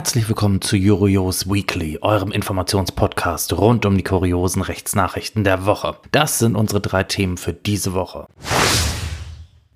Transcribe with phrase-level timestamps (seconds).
[0.00, 5.98] Herzlich willkommen zu Jurios Weekly, eurem Informationspodcast rund um die kuriosen Rechtsnachrichten der Woche.
[6.10, 8.26] Das sind unsere drei Themen für diese Woche.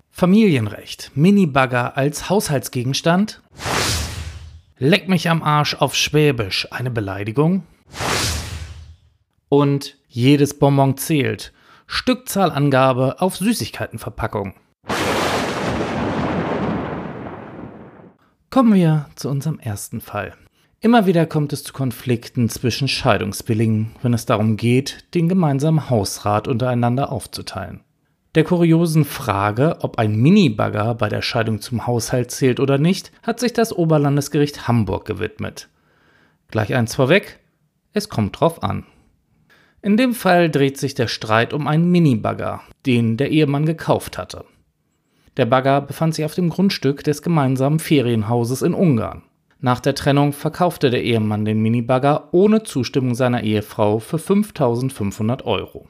[0.09, 3.43] Familienrecht, Minibagger als Haushaltsgegenstand.
[4.79, 7.61] Leck mich am Arsch auf Schwäbisch, eine Beleidigung.
[9.47, 11.53] Und jedes Bonbon zählt,
[11.85, 14.55] Stückzahlangabe auf Süßigkeitenverpackung.
[18.55, 20.33] Kommen wir zu unserem ersten Fall.
[20.79, 26.47] Immer wieder kommt es zu Konflikten zwischen Scheidungswilligen, wenn es darum geht, den gemeinsamen Hausrat
[26.47, 27.81] untereinander aufzuteilen.
[28.33, 33.41] Der kuriosen Frage, ob ein Minibagger bei der Scheidung zum Haushalt zählt oder nicht, hat
[33.41, 35.67] sich das Oberlandesgericht Hamburg gewidmet.
[36.47, 37.41] Gleich eins vorweg,
[37.91, 38.85] es kommt drauf an.
[39.81, 44.45] In dem Fall dreht sich der Streit um einen Minibagger, den der Ehemann gekauft hatte.
[45.37, 49.23] Der Bagger befand sich auf dem Grundstück des gemeinsamen Ferienhauses in Ungarn.
[49.59, 55.87] Nach der Trennung verkaufte der Ehemann den Minibagger ohne Zustimmung seiner Ehefrau für 5500 Euro.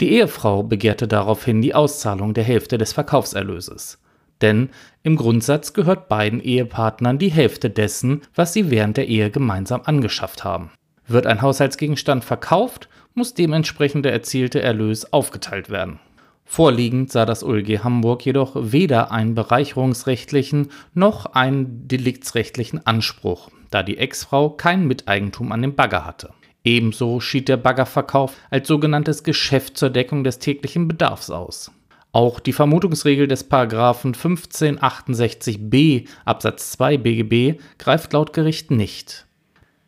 [0.00, 4.02] Die Ehefrau begehrte daraufhin die Auszahlung der Hälfte des Verkaufserlöses.
[4.40, 4.70] Denn
[5.02, 10.42] im Grundsatz gehört beiden Ehepartnern die Hälfte dessen, was sie während der Ehe gemeinsam angeschafft
[10.42, 10.70] haben.
[11.06, 16.00] Wird ein Haushaltsgegenstand verkauft, muss dementsprechend der erzielte Erlös aufgeteilt werden.
[16.44, 23.98] Vorliegend sah das OLG Hamburg jedoch weder einen bereicherungsrechtlichen noch einen deliktsrechtlichen Anspruch, da die
[23.98, 26.30] Ex-Frau kein Miteigentum an dem Bagger hatte.
[26.62, 31.70] Ebenso schied der Baggerverkauf als sogenanntes Geschäft zur Deckung des täglichen Bedarfs aus.
[32.12, 39.26] Auch die Vermutungsregel des Paragraphen 1568b Absatz 2 BGB greift laut Gericht nicht.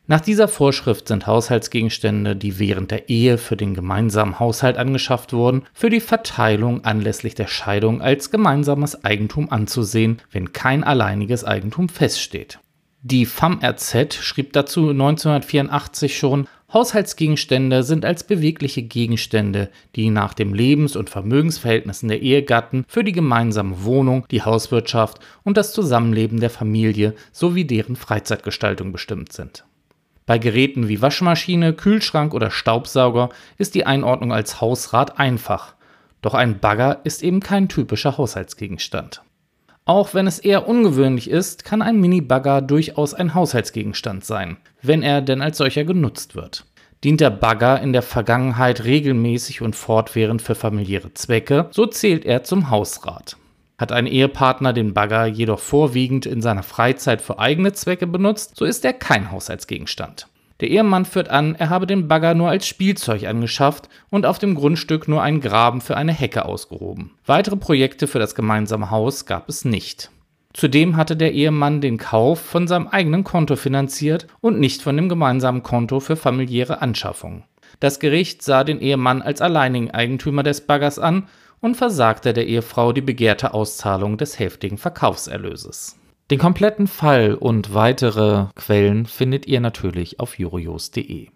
[0.08, 5.64] Nach dieser Vorschrift sind Haushaltsgegenstände, die während der Ehe für den gemeinsamen Haushalt angeschafft wurden,
[5.74, 12.60] für die Verteilung anlässlich der Scheidung als gemeinsames Eigentum anzusehen, wenn kein alleiniges Eigentum feststeht.
[13.02, 20.94] Die FAMRZ schrieb dazu 1984 schon, Haushaltsgegenstände sind als bewegliche Gegenstände, die nach den Lebens-
[20.94, 27.14] und Vermögensverhältnissen der Ehegatten für die gemeinsame Wohnung, die Hauswirtschaft und das Zusammenleben der Familie
[27.32, 29.64] sowie deren Freizeitgestaltung bestimmt sind.
[30.26, 33.28] Bei Geräten wie Waschmaschine, Kühlschrank oder Staubsauger
[33.58, 35.74] ist die Einordnung als Hausrat einfach.
[36.20, 39.22] Doch ein Bagger ist eben kein typischer Haushaltsgegenstand.
[39.84, 45.22] Auch wenn es eher ungewöhnlich ist, kann ein Mini-Bagger durchaus ein Haushaltsgegenstand sein, wenn er
[45.22, 46.66] denn als solcher genutzt wird.
[47.04, 52.42] Dient der Bagger in der Vergangenheit regelmäßig und fortwährend für familiäre Zwecke, so zählt er
[52.42, 53.36] zum Hausrat.
[53.78, 58.64] Hat ein Ehepartner den Bagger jedoch vorwiegend in seiner Freizeit für eigene Zwecke benutzt, so
[58.64, 60.28] ist er kein Haushaltsgegenstand.
[60.60, 64.54] Der Ehemann führt an, er habe den Bagger nur als Spielzeug angeschafft und auf dem
[64.54, 67.10] Grundstück nur einen Graben für eine Hecke ausgehoben.
[67.26, 70.10] Weitere Projekte für das gemeinsame Haus gab es nicht.
[70.54, 75.10] Zudem hatte der Ehemann den Kauf von seinem eigenen Konto finanziert und nicht von dem
[75.10, 77.44] gemeinsamen Konto für familiäre Anschaffungen.
[77.78, 81.28] Das Gericht sah den Ehemann als alleinigen Eigentümer des Baggers an
[81.60, 85.98] und versagte der Ehefrau die begehrte Auszahlung des heftigen Verkaufserlöses.
[86.30, 91.28] Den kompletten Fall und weitere Quellen findet ihr natürlich auf jurios.de.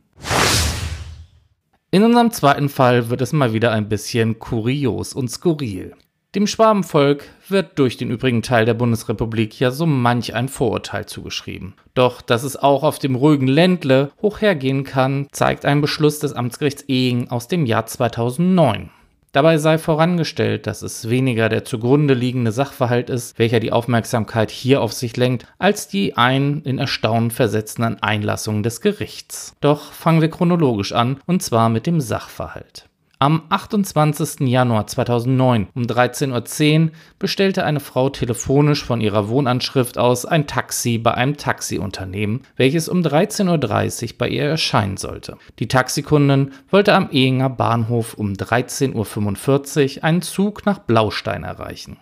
[1.93, 5.95] In unserem zweiten Fall wird es mal wieder ein bisschen kurios und skurril.
[6.37, 11.75] Dem Schwabenvolk wird durch den übrigen Teil der Bundesrepublik ja so manch ein Vorurteil zugeschrieben.
[11.95, 16.83] Doch dass es auch auf dem ruhigen Ländle hochhergehen kann, zeigt ein Beschluss des Amtsgerichts
[16.83, 18.91] Ehing aus dem Jahr 2009.
[19.33, 24.83] Dabei sei vorangestellt, dass es weniger der zugrunde liegende Sachverhalt ist, welcher die Aufmerksamkeit hier
[24.83, 29.55] auf sich lenkt, als die ein in Erstaunen versetzenden Einlassungen des Gerichts.
[29.61, 32.90] Doch fangen wir chronologisch an, und zwar mit dem Sachverhalt.
[33.23, 34.49] Am 28.
[34.49, 40.97] Januar 2009 um 13.10 Uhr bestellte eine Frau telefonisch von ihrer Wohnanschrift aus ein Taxi
[40.97, 45.37] bei einem Taxiunternehmen, welches um 13.30 Uhr bei ihr erscheinen sollte.
[45.59, 51.99] Die Taxikundin wollte am Ehinger Bahnhof um 13.45 Uhr einen Zug nach Blaustein erreichen.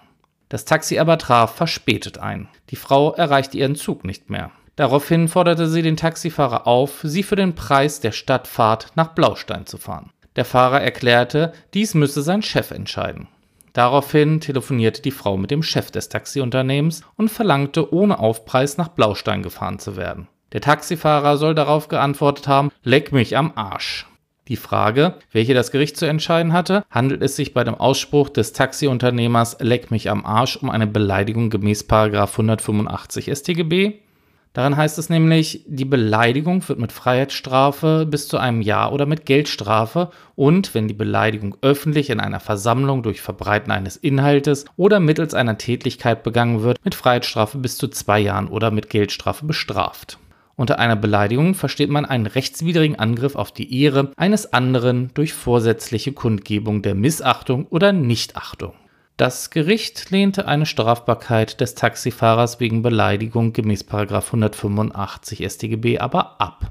[0.48, 2.48] Das Taxi aber traf verspätet ein.
[2.70, 4.52] Die Frau erreichte ihren Zug nicht mehr.
[4.76, 9.78] Daraufhin forderte sie den Taxifahrer auf, sie für den Preis der Stadtfahrt nach Blaustein zu
[9.78, 10.12] fahren.
[10.38, 13.26] Der Fahrer erklärte, dies müsse sein Chef entscheiden.
[13.72, 19.42] Daraufhin telefonierte die Frau mit dem Chef des Taxiunternehmens und verlangte, ohne Aufpreis nach Blaustein
[19.42, 20.28] gefahren zu werden.
[20.52, 24.06] Der Taxifahrer soll darauf geantwortet haben, leck mich am Arsch.
[24.46, 28.52] Die Frage, welche das Gericht zu entscheiden hatte, handelt es sich bei dem Ausspruch des
[28.52, 33.94] Taxiunternehmers Leck mich am Arsch um eine Beleidigung gemäß 185 StGB?
[34.58, 39.24] Darin heißt es nämlich, die Beleidigung wird mit Freiheitsstrafe bis zu einem Jahr oder mit
[39.24, 45.32] Geldstrafe und, wenn die Beleidigung öffentlich in einer Versammlung durch Verbreiten eines Inhaltes oder mittels
[45.32, 50.18] einer Tätigkeit begangen wird, mit Freiheitsstrafe bis zu zwei Jahren oder mit Geldstrafe bestraft.
[50.56, 56.10] Unter einer Beleidigung versteht man einen rechtswidrigen Angriff auf die Ehre eines anderen durch vorsätzliche
[56.10, 58.72] Kundgebung der Missachtung oder Nichtachtung.
[59.18, 66.70] Das Gericht lehnte eine Strafbarkeit des Taxifahrers wegen Beleidigung gemäß 185 StGB aber ab.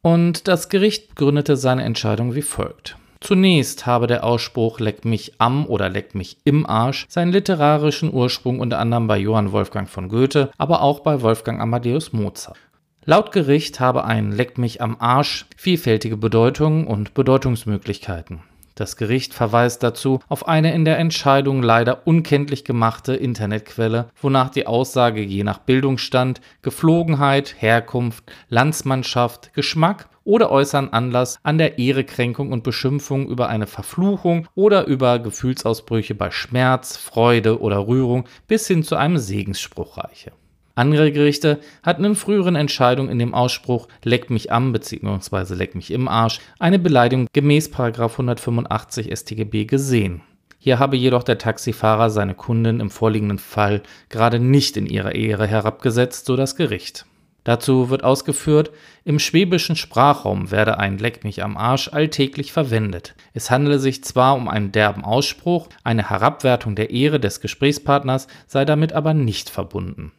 [0.00, 2.96] Und das Gericht begründete seine Entscheidung wie folgt.
[3.20, 8.60] Zunächst habe der Ausspruch Leck mich am oder Leck mich im Arsch seinen literarischen Ursprung
[8.60, 12.58] unter anderem bei Johann Wolfgang von Goethe, aber auch bei Wolfgang Amadeus Mozart.
[13.06, 18.44] Laut Gericht habe ein Leck mich am Arsch vielfältige Bedeutungen und Bedeutungsmöglichkeiten.
[18.78, 24.68] Das Gericht verweist dazu auf eine in der Entscheidung leider unkenntlich gemachte Internetquelle, wonach die
[24.68, 32.62] Aussage je nach Bildungsstand, Geflogenheit, Herkunft, Landsmannschaft, Geschmack oder äußeren Anlass an der Ehrekränkung und
[32.62, 38.94] Beschimpfung über eine Verfluchung oder über Gefühlsausbrüche bei Schmerz, Freude oder Rührung bis hin zu
[38.94, 40.30] einem Segensspruch reiche.
[40.78, 45.54] Andere Gerichte hatten in früheren Entscheidungen in dem Ausspruch Leck mich am bzw.
[45.54, 50.20] Leck mich im Arsch eine Beleidigung gemäß 185 StGB gesehen.
[50.60, 55.48] Hier habe jedoch der Taxifahrer seine Kundin im vorliegenden Fall gerade nicht in ihrer Ehre
[55.48, 57.06] herabgesetzt, so das Gericht.
[57.42, 58.70] Dazu wird ausgeführt,
[59.04, 63.16] im schwäbischen Sprachraum werde ein Leck mich am Arsch alltäglich verwendet.
[63.34, 68.64] Es handele sich zwar um einen derben Ausspruch, eine Herabwertung der Ehre des Gesprächspartners sei
[68.64, 70.12] damit aber nicht verbunden.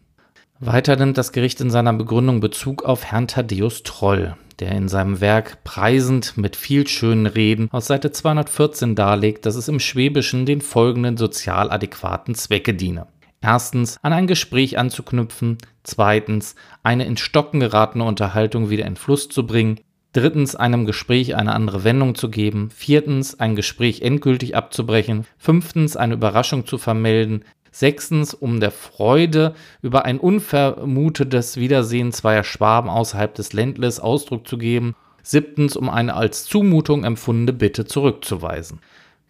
[0.61, 5.21] Weiter nimmt das Gericht in seiner Begründung Bezug auf Herrn Thaddeus Troll, der in seinem
[5.21, 10.59] Werk preisend mit viel schönen Reden aus Seite 214 darlegt, dass es im Schwäbischen den
[10.59, 13.07] folgenden sozial adäquaten Zwecke diene.
[13.39, 19.47] Erstens, an ein Gespräch anzuknüpfen, zweitens, eine ins Stocken geratene Unterhaltung wieder in Fluss zu
[19.47, 19.79] bringen,
[20.11, 26.15] drittens, einem Gespräch eine andere Wendung zu geben, viertens, ein Gespräch endgültig abzubrechen, fünftens, eine
[26.15, 33.53] Überraschung zu vermelden, Sechstens, um der Freude über ein unvermutetes Wiedersehen zweier Schwaben außerhalb des
[33.53, 34.95] Ländles Ausdruck zu geben.
[35.23, 38.79] Siebtens, um eine als Zumutung empfundene Bitte zurückzuweisen.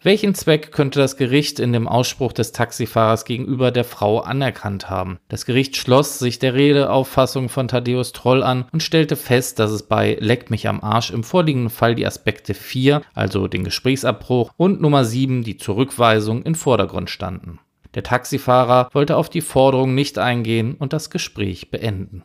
[0.02, 5.18] Welchen Zweck könnte das Gericht in dem Ausspruch des Taxifahrers gegenüber der Frau anerkannt haben?
[5.28, 9.82] Das Gericht schloss sich der Redeauffassung von Thaddeus Troll an und stellte fest, dass es
[9.82, 14.80] bei Leck mich am Arsch im vorliegenden Fall die Aspekte 4, also den Gesprächsabbruch, und
[14.80, 17.58] Nummer 7, die Zurückweisung, in Vordergrund standen.
[17.94, 22.22] Der Taxifahrer wollte auf die Forderung nicht eingehen und das Gespräch beenden.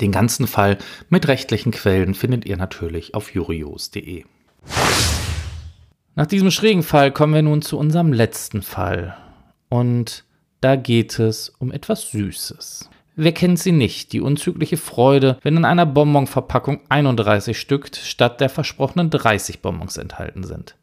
[0.00, 0.78] Den ganzen Fall
[1.08, 4.24] mit rechtlichen Quellen findet ihr natürlich auf jurios.de.
[6.14, 9.16] Nach diesem schrägen Fall kommen wir nun zu unserem letzten Fall.
[9.68, 10.24] Und
[10.60, 12.90] da geht es um etwas Süßes.
[13.14, 18.50] Wer kennt sie nicht, die unzügliche Freude, wenn in einer Bonbonverpackung 31 Stück statt der
[18.50, 20.76] versprochenen 30 Bonbons enthalten sind?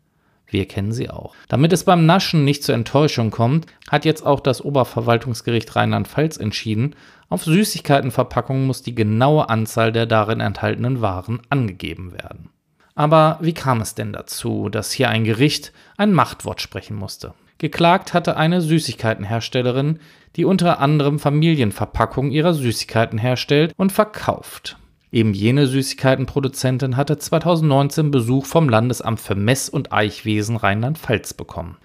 [0.53, 1.33] Wir kennen sie auch.
[1.47, 6.95] Damit es beim Naschen nicht zur Enttäuschung kommt, hat jetzt auch das Oberverwaltungsgericht Rheinland-Pfalz entschieden,
[7.27, 12.49] auf Süßigkeitenverpackungen muss die genaue Anzahl der darin enthaltenen Waren angegeben werden.
[12.93, 17.33] Aber wie kam es denn dazu, dass hier ein Gericht ein Machtwort sprechen musste?
[17.57, 19.99] Geklagt hatte eine Süßigkeitenherstellerin,
[20.35, 24.77] die unter anderem Familienverpackungen ihrer Süßigkeiten herstellt und verkauft.
[25.13, 31.77] Eben jene Süßigkeitenproduzentin hatte 2019 Besuch vom Landesamt für Mess- und Eichwesen Rheinland-Pfalz bekommen.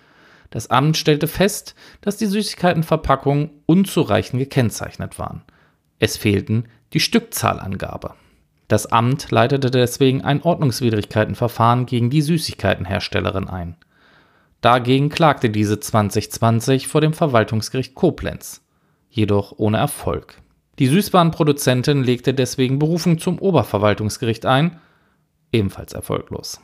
[0.48, 5.42] Das Amt stellte fest, dass die Süßigkeitenverpackungen unzureichend gekennzeichnet waren.
[5.98, 6.64] Es fehlten
[6.94, 8.14] die Stückzahlangabe.
[8.66, 13.76] Das Amt leitete deswegen ein Ordnungswidrigkeitenverfahren gegen die Süßigkeitenherstellerin ein.
[14.62, 18.62] Dagegen klagte diese 2020 vor dem Verwaltungsgericht Koblenz,
[19.10, 20.40] jedoch ohne Erfolg.
[20.78, 24.78] Die Süßwarenproduzentin legte deswegen Berufung zum Oberverwaltungsgericht ein,
[25.52, 26.60] ebenfalls erfolglos.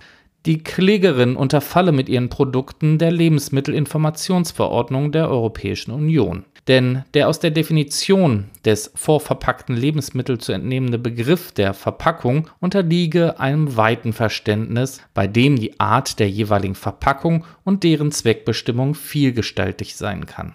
[0.47, 6.44] Die Klägerin unterfalle mit ihren Produkten der Lebensmittelinformationsverordnung der Europäischen Union.
[6.68, 13.76] Denn der aus der Definition des vorverpackten Lebensmittels zu entnehmende Begriff der Verpackung unterliege einem
[13.76, 20.54] weiten Verständnis, bei dem die Art der jeweiligen Verpackung und deren Zweckbestimmung vielgestaltig sein kann.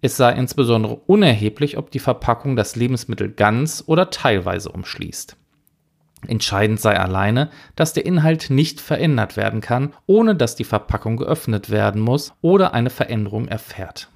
[0.00, 5.36] Es sei insbesondere unerheblich, ob die Verpackung das Lebensmittel ganz oder teilweise umschließt.
[6.26, 11.70] Entscheidend sei alleine, dass der Inhalt nicht verändert werden kann, ohne dass die Verpackung geöffnet
[11.70, 14.08] werden muss oder eine Veränderung erfährt.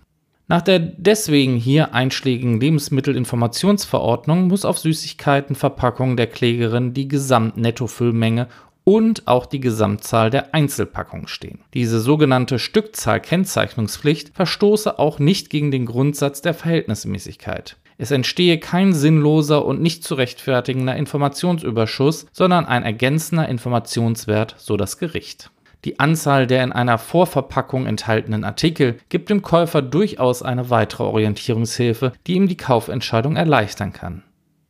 [0.48, 8.48] Nach der deswegen hier einschlägigen Lebensmittelinformationsverordnung muss auf Süßigkeitenverpackungen der Klägerin die Gesamtnettofüllmenge
[8.84, 11.60] und auch die Gesamtzahl der Einzelpackungen stehen.
[11.74, 17.76] Diese sogenannte Stückzahlkennzeichnungspflicht verstoße auch nicht gegen den Grundsatz der Verhältnismäßigkeit.
[17.98, 24.98] Es entstehe kein sinnloser und nicht zu rechtfertigender Informationsüberschuss, sondern ein ergänzender Informationswert, so das
[24.98, 25.50] Gericht.
[25.84, 32.12] Die Anzahl der in einer Vorverpackung enthaltenen Artikel gibt dem Käufer durchaus eine weitere Orientierungshilfe,
[32.26, 34.22] die ihm die Kaufentscheidung erleichtern kann.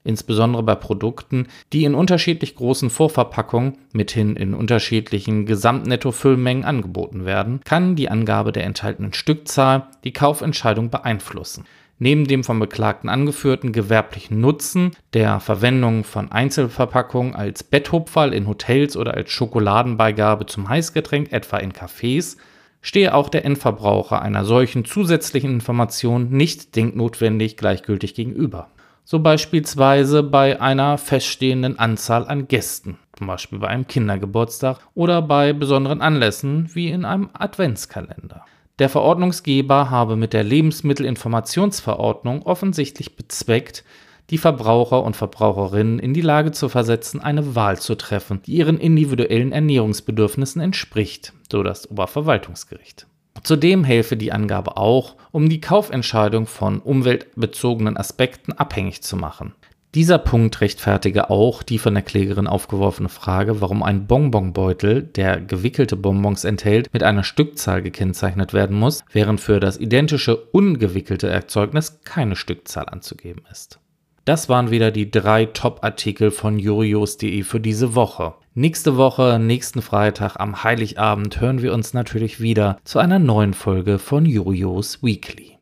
[0.05, 7.95] Insbesondere bei Produkten, die in unterschiedlich großen Vorverpackungen mithin in unterschiedlichen Gesamtnettofüllmengen angeboten werden, kann
[7.95, 11.65] die Angabe der enthaltenen Stückzahl die Kaufentscheidung beeinflussen.
[11.99, 18.97] Neben dem vom Beklagten angeführten gewerblichen Nutzen der Verwendung von Einzelverpackungen als Betthupferl in Hotels
[18.97, 22.39] oder als Schokoladenbeigabe zum Heißgetränk, etwa in Cafés,
[22.81, 28.73] stehe auch der Endverbraucher einer solchen zusätzlichen Information nicht denknotwendig gleichgültig gegenüber.
[29.05, 35.53] So beispielsweise bei einer feststehenden Anzahl an Gästen, zum Beispiel bei einem Kindergeburtstag oder bei
[35.53, 38.45] besonderen Anlässen wie in einem Adventskalender.
[38.79, 43.85] Der Verordnungsgeber habe mit der Lebensmittelinformationsverordnung offensichtlich bezweckt,
[44.31, 48.79] die Verbraucher und Verbraucherinnen in die Lage zu versetzen, eine Wahl zu treffen, die ihren
[48.79, 53.07] individuellen Ernährungsbedürfnissen entspricht, so das Oberverwaltungsgericht.
[53.43, 59.55] Zudem helfe die Angabe auch, um die Kaufentscheidung von umweltbezogenen Aspekten abhängig zu machen.
[59.95, 65.97] Dieser Punkt rechtfertige auch die von der Klägerin aufgeworfene Frage, warum ein Bonbonbeutel, der gewickelte
[65.97, 72.37] Bonbons enthält, mit einer Stückzahl gekennzeichnet werden muss, während für das identische ungewickelte Erzeugnis keine
[72.37, 73.81] Stückzahl anzugeben ist.
[74.25, 78.33] Das waren wieder die drei Top-Artikel von jurios.de für diese Woche.
[78.55, 83.99] Nächste Woche, nächsten Freitag am Heiligabend hören wir uns natürlich wieder zu einer neuen Folge
[83.99, 85.57] von Jurios Weekly.